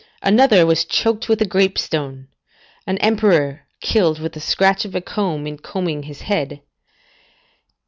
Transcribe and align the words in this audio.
Another 0.23 0.65
was 0.65 0.83
choked 0.83 1.29
with 1.29 1.43
a 1.43 1.45
grape 1.45 1.77
stone; 1.77 2.25
[Val. 2.25 2.25
Max., 2.25 2.25
ix. 2.25 2.25
12, 2.25 2.27
ext. 2.57 2.85
2.] 2.85 2.89
an 2.89 2.97
emperor 3.37 3.65
killed 3.81 4.19
with 4.19 4.33
the 4.33 4.39
scratch 4.39 4.83
of 4.83 4.95
a 4.95 5.01
comb 5.01 5.45
in 5.45 5.59
combing 5.59 6.01
his 6.01 6.21
head. 6.21 6.63